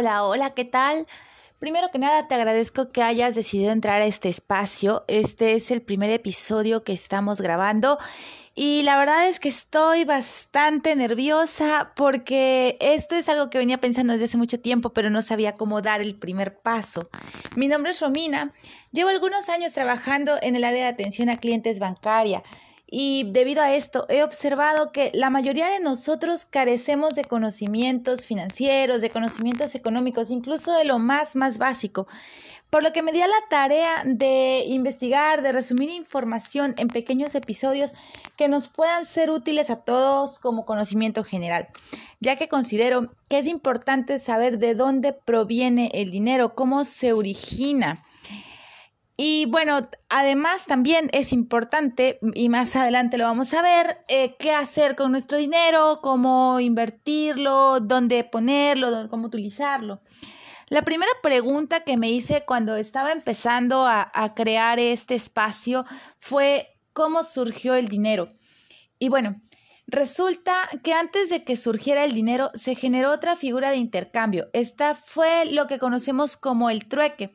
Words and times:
Hola, 0.00 0.24
hola, 0.24 0.54
¿qué 0.54 0.64
tal? 0.64 1.06
Primero 1.58 1.90
que 1.90 1.98
nada, 1.98 2.26
te 2.26 2.34
agradezco 2.34 2.88
que 2.88 3.02
hayas 3.02 3.34
decidido 3.34 3.70
entrar 3.70 4.00
a 4.00 4.06
este 4.06 4.30
espacio. 4.30 5.04
Este 5.08 5.52
es 5.52 5.70
el 5.70 5.82
primer 5.82 6.08
episodio 6.08 6.84
que 6.84 6.94
estamos 6.94 7.42
grabando 7.42 7.98
y 8.54 8.82
la 8.82 8.96
verdad 8.96 9.28
es 9.28 9.40
que 9.40 9.50
estoy 9.50 10.06
bastante 10.06 10.96
nerviosa 10.96 11.92
porque 11.94 12.78
esto 12.80 13.14
es 13.14 13.28
algo 13.28 13.50
que 13.50 13.58
venía 13.58 13.76
pensando 13.76 14.14
desde 14.14 14.24
hace 14.24 14.38
mucho 14.38 14.58
tiempo, 14.58 14.94
pero 14.94 15.10
no 15.10 15.20
sabía 15.20 15.54
cómo 15.54 15.82
dar 15.82 16.00
el 16.00 16.14
primer 16.14 16.56
paso. 16.56 17.10
Mi 17.54 17.68
nombre 17.68 17.90
es 17.90 18.00
Romina, 18.00 18.54
llevo 18.92 19.10
algunos 19.10 19.50
años 19.50 19.74
trabajando 19.74 20.38
en 20.40 20.56
el 20.56 20.64
área 20.64 20.84
de 20.84 20.92
atención 20.92 21.28
a 21.28 21.36
clientes 21.36 21.78
bancaria. 21.78 22.42
Y 22.90 23.30
debido 23.30 23.62
a 23.62 23.72
esto 23.72 24.04
he 24.08 24.24
observado 24.24 24.90
que 24.90 25.12
la 25.14 25.30
mayoría 25.30 25.68
de 25.68 25.78
nosotros 25.78 26.44
carecemos 26.44 27.14
de 27.14 27.24
conocimientos 27.24 28.26
financieros, 28.26 29.00
de 29.00 29.10
conocimientos 29.10 29.76
económicos, 29.76 30.32
incluso 30.32 30.76
de 30.76 30.84
lo 30.84 30.98
más, 30.98 31.36
más 31.36 31.58
básico. 31.58 32.08
Por 32.68 32.82
lo 32.82 32.92
que 32.92 33.02
me 33.02 33.12
di 33.12 33.20
a 33.20 33.28
la 33.28 33.48
tarea 33.48 34.02
de 34.04 34.64
investigar, 34.66 35.42
de 35.42 35.52
resumir 35.52 35.90
información 35.90 36.74
en 36.78 36.88
pequeños 36.88 37.36
episodios 37.36 37.94
que 38.36 38.48
nos 38.48 38.66
puedan 38.66 39.06
ser 39.06 39.30
útiles 39.30 39.70
a 39.70 39.76
todos 39.76 40.40
como 40.40 40.64
conocimiento 40.64 41.22
general, 41.22 41.68
ya 42.18 42.34
que 42.34 42.48
considero 42.48 43.12
que 43.28 43.38
es 43.38 43.46
importante 43.46 44.18
saber 44.18 44.58
de 44.58 44.74
dónde 44.74 45.12
proviene 45.12 45.90
el 45.94 46.10
dinero, 46.10 46.54
cómo 46.54 46.84
se 46.84 47.12
origina 47.12 48.04
y 49.22 49.44
bueno, 49.44 49.82
además 50.08 50.64
también 50.64 51.10
es 51.12 51.34
importante, 51.34 52.18
y 52.32 52.48
más 52.48 52.74
adelante 52.74 53.18
lo 53.18 53.24
vamos 53.24 53.52
a 53.52 53.60
ver, 53.60 54.02
eh, 54.08 54.34
qué 54.38 54.54
hacer 54.54 54.96
con 54.96 55.12
nuestro 55.12 55.36
dinero, 55.36 55.98
cómo 56.00 56.58
invertirlo, 56.58 57.80
dónde 57.80 58.24
ponerlo, 58.24 59.10
cómo 59.10 59.26
utilizarlo. 59.26 60.00
La 60.68 60.86
primera 60.86 61.12
pregunta 61.22 61.80
que 61.80 61.98
me 61.98 62.10
hice 62.10 62.46
cuando 62.46 62.76
estaba 62.76 63.12
empezando 63.12 63.86
a, 63.86 64.10
a 64.14 64.34
crear 64.34 64.78
este 64.78 65.16
espacio 65.16 65.84
fue 66.18 66.78
cómo 66.94 67.22
surgió 67.22 67.74
el 67.74 67.88
dinero. 67.88 68.30
Y 68.98 69.10
bueno, 69.10 69.38
Resulta 69.86 70.54
que 70.84 70.92
antes 70.94 71.30
de 71.30 71.42
que 71.42 71.56
surgiera 71.56 72.04
el 72.04 72.12
dinero 72.12 72.52
se 72.54 72.76
generó 72.76 73.10
otra 73.10 73.34
figura 73.34 73.70
de 73.70 73.76
intercambio. 73.76 74.48
Esta 74.52 74.94
fue 74.94 75.46
lo 75.46 75.66
que 75.66 75.80
conocemos 75.80 76.36
como 76.36 76.70
el 76.70 76.86
trueque. 76.86 77.34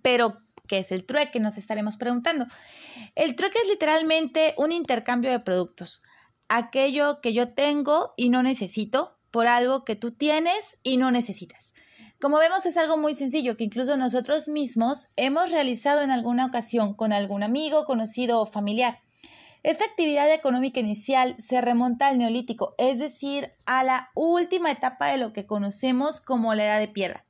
Pero, 0.00 0.45
¿Qué 0.66 0.78
es 0.78 0.92
el 0.92 1.04
trueque? 1.04 1.40
Nos 1.40 1.58
estaremos 1.58 1.96
preguntando. 1.96 2.46
El 3.14 3.36
trueque 3.36 3.58
es 3.62 3.68
literalmente 3.68 4.54
un 4.56 4.72
intercambio 4.72 5.30
de 5.30 5.40
productos. 5.40 6.00
Aquello 6.48 7.20
que 7.20 7.32
yo 7.32 7.52
tengo 7.52 8.14
y 8.16 8.28
no 8.28 8.42
necesito 8.42 9.18
por 9.30 9.46
algo 9.48 9.84
que 9.84 9.96
tú 9.96 10.12
tienes 10.12 10.78
y 10.82 10.96
no 10.96 11.10
necesitas. 11.10 11.74
Como 12.20 12.38
vemos 12.38 12.64
es 12.64 12.78
algo 12.78 12.96
muy 12.96 13.14
sencillo 13.14 13.58
que 13.58 13.64
incluso 13.64 13.96
nosotros 13.98 14.48
mismos 14.48 15.08
hemos 15.16 15.50
realizado 15.50 16.00
en 16.00 16.10
alguna 16.10 16.46
ocasión 16.46 16.94
con 16.94 17.12
algún 17.12 17.42
amigo, 17.42 17.84
conocido 17.84 18.40
o 18.40 18.46
familiar. 18.46 19.00
Esta 19.62 19.84
actividad 19.84 20.32
económica 20.32 20.80
inicial 20.80 21.34
se 21.38 21.60
remonta 21.60 22.06
al 22.06 22.16
neolítico, 22.16 22.74
es 22.78 22.98
decir, 22.98 23.52
a 23.66 23.84
la 23.84 24.10
última 24.14 24.70
etapa 24.70 25.08
de 25.08 25.18
lo 25.18 25.34
que 25.34 25.44
conocemos 25.44 26.22
como 26.22 26.54
la 26.54 26.64
edad 26.64 26.78
de 26.78 26.88
piedra. 26.88 27.25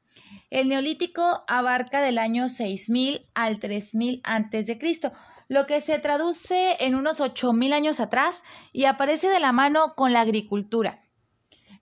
El 0.50 0.68
neolítico 0.68 1.44
abarca 1.48 2.00
del 2.00 2.18
año 2.18 2.48
6000 2.48 3.28
al 3.34 3.58
3000 3.58 4.20
a.C., 4.24 5.12
lo 5.48 5.66
que 5.66 5.80
se 5.80 5.98
traduce 5.98 6.76
en 6.80 6.94
unos 6.94 7.20
8000 7.20 7.72
años 7.72 8.00
atrás 8.00 8.42
y 8.72 8.84
aparece 8.84 9.28
de 9.28 9.40
la 9.40 9.52
mano 9.52 9.94
con 9.94 10.12
la 10.12 10.20
agricultura. 10.20 11.02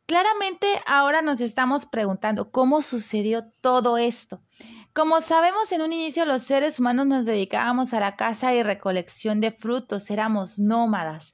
Claramente 0.06 0.66
ahora 0.86 1.22
nos 1.22 1.40
estamos 1.40 1.86
preguntando 1.86 2.50
cómo 2.50 2.82
sucedió 2.82 3.46
todo 3.62 3.96
esto. 3.96 4.42
Como 4.92 5.22
sabemos, 5.22 5.72
en 5.72 5.80
un 5.80 5.92
inicio 5.92 6.26
los 6.26 6.42
seres 6.42 6.78
humanos 6.78 7.06
nos 7.06 7.24
dedicábamos 7.24 7.94
a 7.94 8.00
la 8.00 8.14
caza 8.16 8.52
y 8.52 8.62
recolección 8.62 9.40
de 9.40 9.50
frutos, 9.50 10.10
éramos 10.10 10.58
nómadas. 10.58 11.32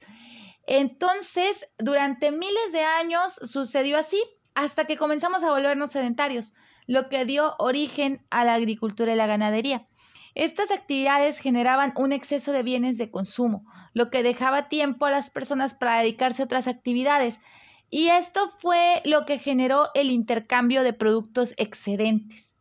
Entonces, 0.65 1.69
durante 1.77 2.31
miles 2.31 2.71
de 2.71 2.83
años 2.83 3.33
sucedió 3.43 3.97
así, 3.97 4.23
hasta 4.55 4.85
que 4.85 4.97
comenzamos 4.97 5.43
a 5.43 5.51
volvernos 5.51 5.91
sedentarios 5.91 6.53
lo 6.87 7.09
que 7.09 7.25
dio 7.25 7.55
origen 7.59 8.25
a 8.29 8.43
la 8.43 8.53
agricultura 8.53 9.13
y 9.13 9.15
la 9.15 9.27
ganadería. 9.27 9.87
Estas 10.33 10.71
actividades 10.71 11.39
generaban 11.39 11.93
un 11.97 12.13
exceso 12.13 12.53
de 12.53 12.63
bienes 12.63 12.97
de 12.97 13.11
consumo, 13.11 13.65
lo 13.93 14.09
que 14.09 14.23
dejaba 14.23 14.69
tiempo 14.69 15.05
a 15.05 15.11
las 15.11 15.29
personas 15.29 15.73
para 15.73 15.99
dedicarse 15.99 16.41
a 16.41 16.45
otras 16.45 16.67
actividades, 16.67 17.41
y 17.89 18.07
esto 18.07 18.47
fue 18.47 19.01
lo 19.03 19.25
que 19.25 19.37
generó 19.37 19.89
el 19.93 20.09
intercambio 20.09 20.83
de 20.83 20.93
productos 20.93 21.53
excedentes. 21.57 22.55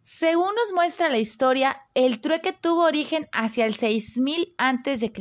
Según 0.00 0.54
nos 0.56 0.72
muestra 0.72 1.08
la 1.08 1.18
historia, 1.18 1.80
el 1.94 2.20
trueque 2.20 2.52
tuvo 2.52 2.84
origen 2.84 3.28
hacia 3.32 3.66
el 3.66 3.74
6000 3.74 4.54
a.C. 4.58 5.12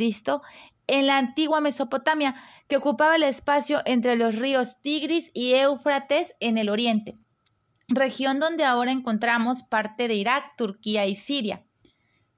en 0.88 1.08
la 1.08 1.18
antigua 1.18 1.62
Mesopotamia, 1.62 2.36
que 2.68 2.78
ocupaba 2.78 3.16
el 3.16 3.24
espacio 3.24 3.82
entre 3.86 4.16
los 4.16 4.36
ríos 4.36 4.82
Tigris 4.82 5.30
y 5.34 5.54
Éufrates 5.54 6.36
en 6.40 6.58
el 6.58 6.70
oriente 6.70 7.16
región 7.88 8.40
donde 8.40 8.64
ahora 8.64 8.92
encontramos 8.92 9.64
parte 9.64 10.08
de 10.08 10.16
Irak, 10.16 10.56
Turquía 10.58 11.06
y 11.06 11.16
Siria. 11.16 11.64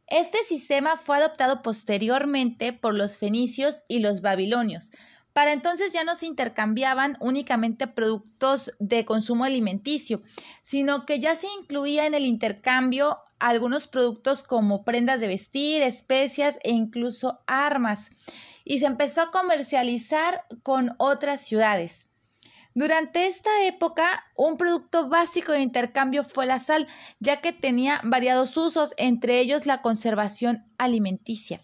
Este 0.07 0.37
sistema 0.43 0.97
fue 0.97 1.17
adoptado 1.17 1.61
posteriormente 1.61 2.73
por 2.73 2.93
los 2.93 3.17
fenicios 3.17 3.83
y 3.87 3.99
los 3.99 4.21
babilonios. 4.21 4.91
Para 5.33 5.53
entonces 5.53 5.93
ya 5.93 6.03
no 6.03 6.15
se 6.15 6.25
intercambiaban 6.25 7.17
únicamente 7.19 7.87
productos 7.87 8.71
de 8.79 9.05
consumo 9.05 9.43
alimenticio, 9.43 10.21
sino 10.61 11.05
que 11.05 11.19
ya 11.19 11.35
se 11.35 11.47
incluía 11.59 12.07
en 12.07 12.15
el 12.15 12.25
intercambio 12.25 13.19
algunos 13.37 13.85
productos 13.85 14.41
como 14.41 14.83
prendas 14.83 15.19
de 15.19 15.27
vestir, 15.27 15.83
especias 15.83 16.57
e 16.63 16.71
incluso 16.71 17.39
armas. 17.45 18.09
Y 18.63 18.79
se 18.79 18.87
empezó 18.87 19.21
a 19.21 19.31
comercializar 19.31 20.45
con 20.63 20.95
otras 20.97 21.41
ciudades. 21.41 22.06
Durante 22.77 23.25
esta 23.25 23.63
época, 23.63 24.05
un 24.35 24.55
producto 24.55 25.09
básico 25.09 25.51
de 25.51 25.61
intercambio 25.61 26.23
fue 26.23 26.45
la 26.45 26.59
sal, 26.59 26.85
ya 27.19 27.41
que 27.41 27.51
tenía 27.51 27.99
variados 28.03 28.55
usos, 28.55 28.93
entre 28.97 29.39
ellos 29.39 29.65
la 29.65 29.81
conservación 29.81 30.63
alimenticia. 30.77 31.59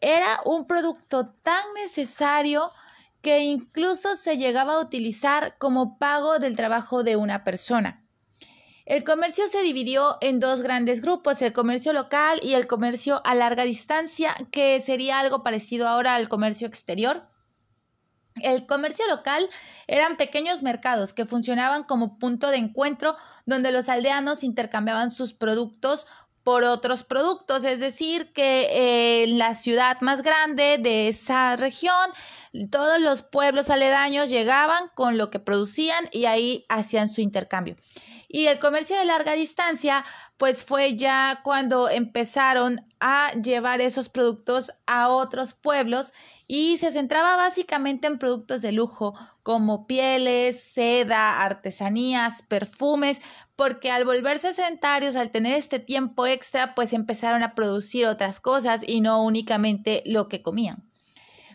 Era 0.00 0.40
un 0.44 0.66
producto 0.66 1.28
tan 1.44 1.62
necesario 1.80 2.68
que 3.22 3.44
incluso 3.44 4.16
se 4.16 4.36
llegaba 4.36 4.74
a 4.74 4.80
utilizar 4.80 5.56
como 5.58 5.98
pago 5.98 6.40
del 6.40 6.56
trabajo 6.56 7.04
de 7.04 7.14
una 7.14 7.44
persona. 7.44 8.04
El 8.86 9.04
comercio 9.04 9.46
se 9.46 9.62
dividió 9.62 10.18
en 10.20 10.40
dos 10.40 10.62
grandes 10.62 11.00
grupos, 11.00 11.42
el 11.42 11.52
comercio 11.52 11.92
local 11.92 12.40
y 12.42 12.54
el 12.54 12.66
comercio 12.66 13.22
a 13.24 13.36
larga 13.36 13.62
distancia, 13.62 14.34
que 14.50 14.80
sería 14.80 15.20
algo 15.20 15.44
parecido 15.44 15.86
ahora 15.86 16.16
al 16.16 16.28
comercio 16.28 16.66
exterior. 16.66 17.32
El 18.40 18.66
comercio 18.66 19.06
local 19.08 19.48
eran 19.86 20.16
pequeños 20.16 20.62
mercados 20.62 21.12
que 21.12 21.24
funcionaban 21.24 21.84
como 21.84 22.18
punto 22.18 22.50
de 22.50 22.56
encuentro 22.56 23.16
donde 23.46 23.70
los 23.70 23.88
aldeanos 23.88 24.42
intercambiaban 24.42 25.10
sus 25.10 25.34
productos 25.34 26.06
por 26.42 26.62
otros 26.62 27.04
productos, 27.04 27.64
es 27.64 27.80
decir, 27.80 28.32
que 28.34 29.22
en 29.22 29.38
la 29.38 29.54
ciudad 29.54 30.00
más 30.02 30.22
grande 30.22 30.76
de 30.78 31.08
esa 31.08 31.56
región, 31.56 32.10
todos 32.70 33.00
los 33.00 33.22
pueblos 33.22 33.70
aledaños 33.70 34.28
llegaban 34.28 34.90
con 34.94 35.16
lo 35.16 35.30
que 35.30 35.38
producían 35.38 36.04
y 36.12 36.26
ahí 36.26 36.66
hacían 36.68 37.08
su 37.08 37.22
intercambio. 37.22 37.76
Y 38.28 38.48
el 38.48 38.58
comercio 38.58 38.98
de 38.98 39.06
larga 39.06 39.32
distancia, 39.32 40.04
pues 40.36 40.64
fue 40.64 40.96
ya 40.96 41.40
cuando 41.44 41.88
empezaron 41.88 42.84
a 43.00 43.32
llevar 43.32 43.80
esos 43.80 44.08
productos 44.08 44.72
a 44.86 45.08
otros 45.08 45.54
pueblos 45.54 46.12
y 46.46 46.76
se 46.76 46.92
centraba 46.92 47.36
básicamente 47.36 48.06
en 48.06 48.18
productos 48.18 48.60
de 48.60 48.72
lujo 48.72 49.14
como 49.42 49.86
pieles, 49.86 50.62
seda, 50.62 51.42
artesanías, 51.42 52.42
perfumes, 52.42 53.22
porque 53.56 53.90
al 53.90 54.04
volverse 54.04 54.54
sedentarios, 54.54 55.16
al 55.16 55.30
tener 55.30 55.54
este 55.54 55.78
tiempo 55.78 56.26
extra, 56.26 56.74
pues 56.74 56.92
empezaron 56.92 57.42
a 57.42 57.54
producir 57.54 58.06
otras 58.06 58.40
cosas 58.40 58.82
y 58.86 59.00
no 59.00 59.22
únicamente 59.22 60.02
lo 60.06 60.28
que 60.28 60.42
comían. 60.42 60.82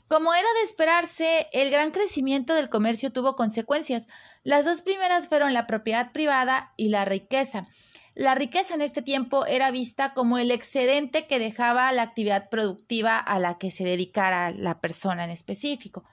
Como 0.07 0.33
era 0.33 0.47
de 0.59 0.63
esperarse, 0.63 1.49
el 1.51 1.69
gran 1.69 1.91
crecimiento 1.91 2.55
del 2.55 2.69
comercio 2.69 3.11
tuvo 3.11 3.35
consecuencias. 3.35 4.07
Las 4.43 4.65
dos 4.65 4.81
primeras 4.81 5.27
fueron 5.27 5.53
la 5.53 5.67
propiedad 5.67 6.11
privada 6.11 6.73
y 6.77 6.89
la 6.89 7.05
riqueza. 7.05 7.67
La 8.15 8.35
riqueza 8.35 8.73
en 8.73 8.81
este 8.81 9.01
tiempo 9.01 9.45
era 9.45 9.71
vista 9.71 10.13
como 10.13 10.37
el 10.37 10.51
excedente 10.51 11.27
que 11.27 11.39
dejaba 11.39 11.91
la 11.91 12.01
actividad 12.01 12.49
productiva 12.49 13.17
a 13.17 13.39
la 13.39 13.57
que 13.57 13.71
se 13.71 13.83
dedicara 13.83 14.51
la 14.51 14.81
persona 14.81 15.23
en 15.23 15.29
específico. 15.29 16.03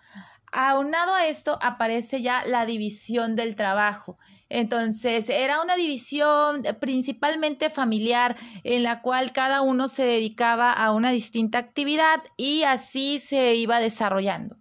Aunado 0.52 1.14
a 1.14 1.26
esto 1.26 1.58
aparece 1.60 2.22
ya 2.22 2.44
la 2.46 2.64
división 2.66 3.34
del 3.34 3.56
trabajo. 3.56 4.18
Entonces, 4.48 5.28
era 5.28 5.60
una 5.60 5.74
división 5.74 6.62
principalmente 6.80 7.68
familiar 7.68 8.36
en 8.62 8.84
la 8.84 9.02
cual 9.02 9.32
cada 9.32 9.62
uno 9.62 9.88
se 9.88 10.06
dedicaba 10.06 10.72
a 10.72 10.92
una 10.92 11.10
distinta 11.10 11.58
actividad 11.58 12.22
y 12.36 12.62
así 12.62 13.18
se 13.18 13.54
iba 13.56 13.80
desarrollando. 13.80 14.56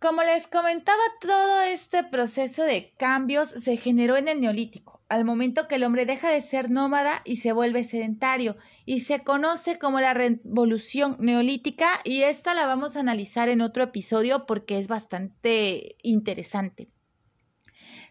Como 0.00 0.22
les 0.22 0.48
comentaba, 0.48 1.02
todo 1.20 1.60
este 1.60 2.02
proceso 2.02 2.64
de 2.64 2.92
cambios 2.96 3.50
se 3.50 3.76
generó 3.76 4.16
en 4.16 4.26
el 4.26 4.40
neolítico, 4.40 5.01
al 5.12 5.26
momento 5.26 5.68
que 5.68 5.74
el 5.74 5.84
hombre 5.84 6.06
deja 6.06 6.30
de 6.30 6.40
ser 6.40 6.70
nómada 6.70 7.20
y 7.26 7.36
se 7.36 7.52
vuelve 7.52 7.84
sedentario, 7.84 8.56
y 8.86 9.00
se 9.00 9.22
conoce 9.22 9.78
como 9.78 10.00
la 10.00 10.14
revolución 10.14 11.16
neolítica, 11.18 11.86
y 12.02 12.22
esta 12.22 12.54
la 12.54 12.64
vamos 12.64 12.96
a 12.96 13.00
analizar 13.00 13.50
en 13.50 13.60
otro 13.60 13.84
episodio 13.84 14.46
porque 14.46 14.78
es 14.78 14.88
bastante 14.88 15.96
interesante. 16.02 16.88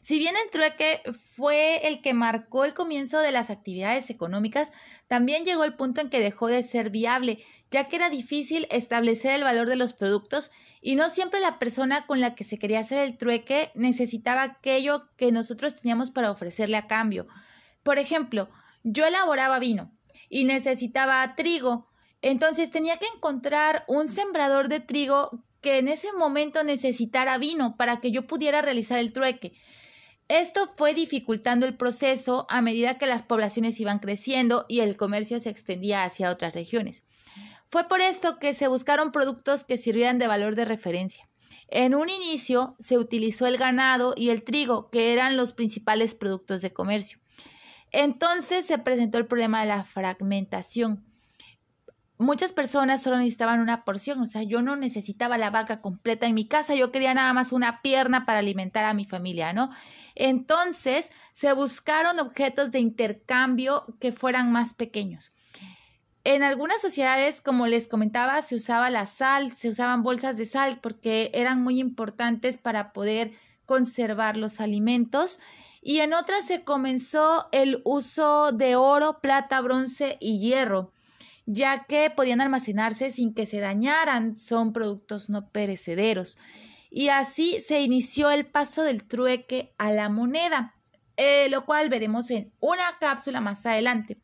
Si 0.01 0.18
bien 0.18 0.33
el 0.44 0.50
trueque 0.50 1.03
fue 1.36 1.88
el 1.88 2.01
que 2.01 2.15
marcó 2.15 2.65
el 2.65 2.74
comienzo 2.74 3.19
de 3.19 3.31
las 3.31 3.51
actividades 3.51 4.09
económicas, 4.09 4.71
también 5.07 5.45
llegó 5.45 5.63
el 5.63 5.75
punto 5.75 6.01
en 6.01 6.09
que 6.09 6.19
dejó 6.19 6.48
de 6.48 6.63
ser 6.63 6.89
viable, 6.89 7.38
ya 7.69 7.88
que 7.88 7.98
era 7.98 8.09
difícil 8.09 8.68
establecer 8.71 9.33
el 9.36 9.44
valor 9.44 9.69
de 9.69 9.75
los 9.75 9.94
productos 9.94 10.50
y 10.81 10.95
no 10.95 11.07
siempre 11.09 11.39
la 11.39 11.59
persona 11.59 12.07
con 12.07 12.19
la 12.19 12.33
que 12.33 12.44
se 12.44 12.57
quería 12.57 12.80
hacer 12.80 13.07
el 13.07 13.15
trueque 13.15 13.71
necesitaba 13.75 14.42
aquello 14.42 15.01
que 15.18 15.31
nosotros 15.31 15.80
teníamos 15.80 16.09
para 16.09 16.31
ofrecerle 16.31 16.77
a 16.77 16.88
cambio. 16.88 17.27
Por 17.83 18.00
ejemplo, 18.00 18.50
yo 18.83 19.06
elaboraba 19.06 19.59
vino 19.59 19.92
y 20.30 20.45
necesitaba 20.45 21.36
trigo, 21.36 21.88
entonces 22.24 22.71
tenía 22.71 22.98
que 22.98 23.06
encontrar 23.15 23.86
un 23.88 24.07
sembrador 24.07 24.68
de 24.68 24.80
trigo 24.80 25.44
que 25.62 25.77
en 25.77 25.88
ese 25.88 26.12
momento 26.13 26.63
necesitara 26.63 27.38
vino 27.38 27.77
para 27.77 28.01
que 28.01 28.09
yo 28.09 28.25
pudiera 28.25 28.63
realizar 28.63 28.98
el 28.98 29.13
trueque. 29.13 29.53
Esto 30.31 30.66
fue 30.66 30.94
dificultando 30.94 31.66
el 31.66 31.75
proceso 31.75 32.45
a 32.50 32.62
medida 32.62 32.98
que 32.98 33.06
las 33.06 33.22
poblaciones 33.22 33.78
iban 33.81 34.00
creciendo 34.00 34.66
y 34.69 34.80
el 34.80 34.95
comercio 34.95 35.42
se 35.42 35.50
extendía 35.50 36.06
hacia 36.06 36.31
otras 36.31 36.54
regiones. 36.54 37.04
Fue 37.68 37.89
por 37.89 38.00
esto 38.00 38.39
que 38.39 38.54
se 38.54 38.69
buscaron 38.69 39.12
productos 39.12 39.66
que 39.66 39.75
sirvieran 39.75 40.19
de 40.19 40.28
valor 40.28 40.56
de 40.56 40.63
referencia. 40.63 41.28
En 41.68 41.94
un 41.95 42.10
inicio 42.10 42.78
se 42.80 42.98
utilizó 42.98 43.45
el 43.45 43.57
ganado 43.57 44.13
y 44.16 44.30
el 44.30 44.44
trigo, 44.44 44.89
que 44.89 45.12
eran 45.12 45.36
los 45.36 45.51
principales 45.51 46.16
productos 46.16 46.62
de 46.62 46.72
comercio. 46.72 47.19
Entonces 47.92 48.66
se 48.66 48.77
presentó 48.77 49.18
el 49.18 49.27
problema 49.27 49.60
de 49.60 49.68
la 49.68 49.84
fragmentación 49.84 51.11
muchas 52.21 52.53
personas 52.53 53.01
solo 53.01 53.18
necesitaban 53.18 53.59
una 53.59 53.83
porción, 53.83 54.21
o 54.21 54.25
sea, 54.25 54.44
yo 54.44 54.62
no 54.62 54.75
necesitaba 54.75 55.38
la 55.38 55.50
vaca 55.50 55.81
completa 55.81 56.27
en 56.27 56.35
mi 56.35 56.47
casa, 56.47 56.75
yo 56.75 56.91
quería 56.91 57.13
nada 57.13 57.33
más 57.33 57.51
una 57.51 57.81
pierna 57.81 58.25
para 58.25 58.39
alimentar 58.39 58.85
a 58.85 58.94
mi 58.94 59.06
familia, 59.06 59.53
¿no? 59.53 59.69
Entonces 60.15 61.12
se 61.31 61.51
buscaron 61.53 62.19
objetos 62.19 62.71
de 62.71 62.79
intercambio 62.79 63.85
que 64.00 64.12
fueran 64.12 64.51
más 64.51 64.73
pequeños. 64.73 65.33
En 66.23 66.44
algunas 66.44 66.79
sociedades, 66.79 67.41
como 67.41 67.65
les 67.65 67.88
comentaba, 67.88 68.41
se 68.44 68.56
usaba 68.56 68.91
la 68.91 69.07
sal, 69.07 69.51
se 69.51 69.69
usaban 69.69 70.03
bolsas 70.03 70.38
de 70.38 70.45
sal 70.45 70.79
porque 70.79 71.31
eran 71.33 71.63
muy 71.63 71.79
importantes 71.79 72.57
para 72.57 72.94
poder 72.94 73.31
conservar 73.65 74.38
los 74.38 74.62
alimentos 74.62 75.39
y 75.81 76.01
en 76.01 76.13
otras 76.13 76.45
se 76.45 76.63
comenzó 76.63 77.50
el 77.51 77.81
uso 77.83 78.51
de 78.51 78.75
oro, 78.75 79.19
plata, 79.19 79.59
bronce 79.62 80.17
y 80.21 80.39
hierro 80.39 80.91
ya 81.45 81.85
que 81.85 82.09
podían 82.09 82.41
almacenarse 82.41 83.09
sin 83.11 83.33
que 83.33 83.45
se 83.45 83.59
dañaran, 83.59 84.38
son 84.38 84.73
productos 84.73 85.29
no 85.29 85.49
perecederos. 85.49 86.38
Y 86.89 87.09
así 87.09 87.59
se 87.61 87.81
inició 87.81 88.31
el 88.31 88.45
paso 88.45 88.83
del 88.83 89.05
trueque 89.05 89.73
a 89.77 89.91
la 89.91 90.09
moneda, 90.09 90.75
eh, 91.17 91.47
lo 91.49 91.65
cual 91.65 91.89
veremos 91.89 92.29
en 92.31 92.53
una 92.59 92.97
cápsula 92.99 93.39
más 93.41 93.65
adelante. 93.65 94.19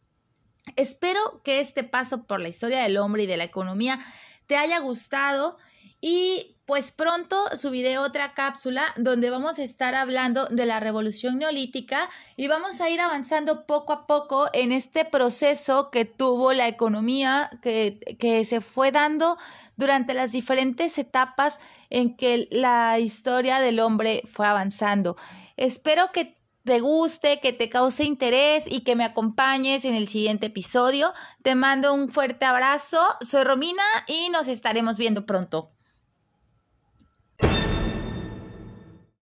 Espero 0.75 1.41
que 1.43 1.61
este 1.61 1.83
paso 1.83 2.25
por 2.25 2.41
la 2.41 2.49
historia 2.49 2.83
del 2.83 2.97
hombre 2.97 3.23
y 3.23 3.27
de 3.27 3.37
la 3.37 3.45
economía 3.45 3.99
te 4.47 4.57
haya 4.57 4.79
gustado 4.79 5.57
y 6.01 6.56
pues 6.67 6.91
pronto 6.91 7.45
subiré 7.55 7.97
otra 7.97 8.33
cápsula 8.33 8.93
donde 8.97 9.29
vamos 9.29 9.57
a 9.57 9.63
estar 9.63 9.95
hablando 9.95 10.47
de 10.47 10.65
la 10.65 10.81
revolución 10.81 11.37
neolítica 11.37 12.09
y 12.35 12.49
vamos 12.49 12.81
a 12.81 12.89
ir 12.89 12.99
avanzando 12.99 13.65
poco 13.65 13.93
a 13.93 14.05
poco 14.05 14.49
en 14.51 14.73
este 14.73 15.05
proceso 15.05 15.89
que 15.91 16.03
tuvo 16.03 16.51
la 16.51 16.67
economía, 16.67 17.49
que, 17.61 18.17
que 18.19 18.43
se 18.43 18.59
fue 18.59 18.91
dando 18.91 19.37
durante 19.77 20.13
las 20.13 20.33
diferentes 20.33 20.97
etapas 20.97 21.57
en 21.89 22.17
que 22.17 22.49
la 22.51 22.99
historia 22.99 23.61
del 23.61 23.79
hombre 23.79 24.23
fue 24.29 24.45
avanzando. 24.45 25.15
Espero 25.55 26.11
que 26.11 26.35
te 26.65 26.81
guste, 26.81 27.39
que 27.39 27.53
te 27.53 27.69
cause 27.69 28.03
interés 28.03 28.69
y 28.69 28.81
que 28.81 28.97
me 28.97 29.05
acompañes 29.05 29.85
en 29.85 29.95
el 29.95 30.05
siguiente 30.05 30.47
episodio. 30.47 31.13
Te 31.43 31.55
mando 31.55 31.93
un 31.93 32.09
fuerte 32.09 32.43
abrazo. 32.43 32.99
Soy 33.21 33.45
Romina 33.45 33.83
y 34.05 34.27
nos 34.31 34.49
estaremos 34.49 34.97
viendo 34.97 35.25
pronto. 35.25 35.69